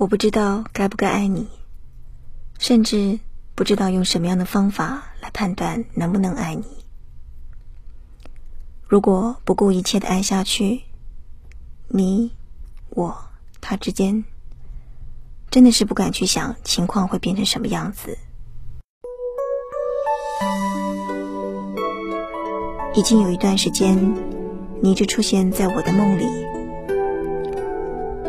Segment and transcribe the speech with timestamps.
[0.00, 1.46] 我不知道该不该爱你，
[2.58, 3.20] 甚至
[3.54, 6.64] 不知道用什么样的方法来判断能不能爱你。
[8.88, 10.84] 如果不顾一切的爱下去，
[11.88, 12.32] 你、
[12.88, 13.14] 我、
[13.60, 14.24] 他之间，
[15.50, 18.16] 真的是不敢去想情况会变成什么样子。
[22.94, 24.14] 已经有一段时间，
[24.80, 26.24] 你一直出现在我的梦里。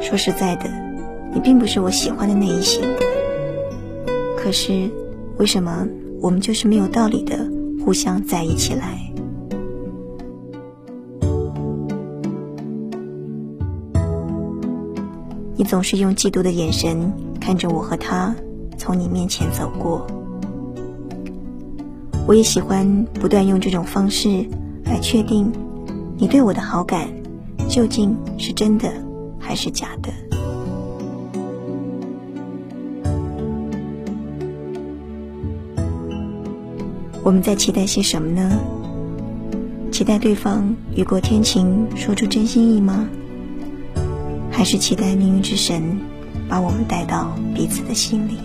[0.01, 0.90] 说实在的，
[1.33, 2.83] 你并不是我喜欢的那一型。
[4.37, 4.89] 可是，
[5.37, 5.87] 为什么
[6.19, 7.49] 我们就是没有道理的
[7.85, 8.97] 互相在一起来？
[15.55, 18.35] 你总是用嫉妒的眼神看着我和他
[18.77, 20.07] 从你面前走过。
[22.27, 24.43] 我也喜欢不断用这种方式
[24.85, 25.51] 来确定
[26.17, 27.07] 你对我的好感
[27.67, 28.91] 究竟是真的
[29.39, 30.11] 还是假的。
[37.23, 38.59] 我们在期待些什么呢？
[39.91, 43.07] 期待对方雨过天晴，说出真心意吗？
[44.49, 45.99] 还是期待命运之神
[46.49, 48.37] 把我们带到彼此的心里？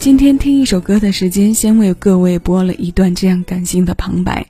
[0.00, 4.46] 今天听一首歌的时间，先为各位播了一段这样感性的旁白。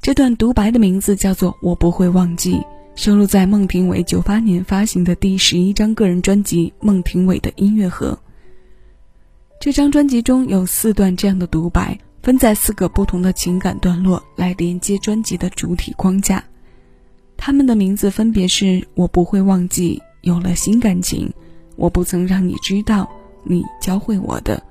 [0.00, 2.54] 这段独白的名字叫做《我不会忘记》，
[2.96, 8.12] 收录在孟庭苇九八年发行的第十一张个人专辑《孟庭苇的音乐盒》。
[9.58, 16.44] 这张专辑中有四段这样的独白，分在四个不同的情感段落来连接专辑的主体框架。
[17.38, 21.26] 他们的名字分别是《我不会忘记》，有了新感情；
[21.76, 23.08] 我不曾让你知道，
[23.44, 24.62] 你教会我的。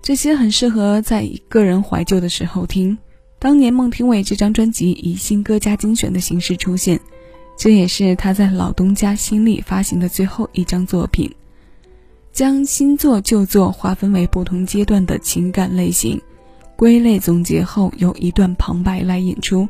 [0.00, 2.96] 这些很适合在一个人怀旧的时候听。
[3.44, 6.98] 当年孟庭苇这张专辑以新歌加精选的形式出现，
[7.58, 11.30] 这也是他在老东家新力发行的最后一张作品。
[12.32, 16.18] 将新作旧作划分为不同阶段的情感类型，
[16.74, 19.68] 归类总结后，由一段旁白来引出，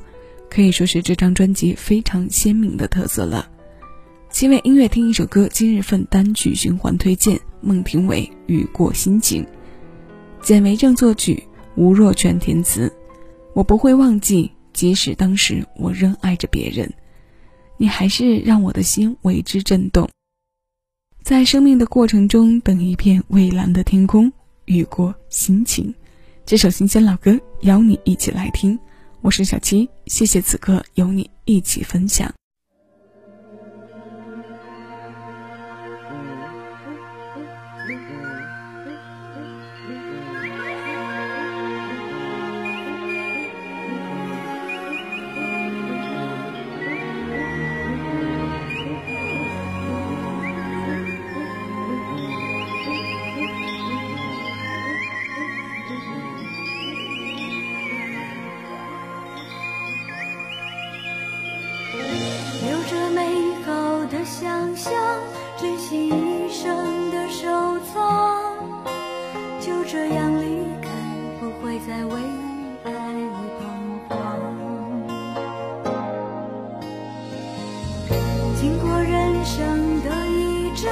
[0.49, 3.45] 可以说是这张专辑非常鲜明的特色了。
[4.31, 9.43] 七位音乐听一首歌，今日份单曲循环推荐：孟庭苇《雨过心情》。
[10.41, 11.43] 简为正作曲，
[11.75, 12.93] 吴若权填词。
[13.55, 16.93] 我不会忘记，即使当时我仍爱着别人，
[17.77, 20.09] 你还是让我的心为之震动。
[21.23, 24.31] 在生命的过程中，等一片蔚蓝的天空，
[24.65, 25.95] 雨过心晴。
[26.45, 28.79] 这首新鲜老歌，邀你一起来听。
[29.23, 32.31] 我是小七，谢谢此刻有你一起分享。
[79.45, 80.91] 人生的一阵，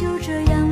[0.00, 0.67] 就这样